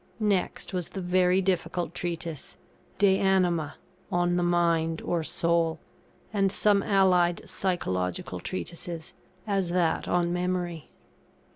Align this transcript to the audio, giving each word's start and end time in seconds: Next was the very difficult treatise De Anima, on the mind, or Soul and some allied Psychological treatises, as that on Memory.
Next 0.19 0.73
was 0.73 0.89
the 0.89 0.99
very 0.99 1.43
difficult 1.43 1.93
treatise 1.93 2.57
De 2.97 3.19
Anima, 3.19 3.75
on 4.11 4.35
the 4.35 4.41
mind, 4.41 4.99
or 5.03 5.21
Soul 5.21 5.79
and 6.33 6.51
some 6.51 6.81
allied 6.81 7.47
Psychological 7.47 8.39
treatises, 8.39 9.13
as 9.45 9.69
that 9.69 10.07
on 10.07 10.33
Memory. 10.33 10.89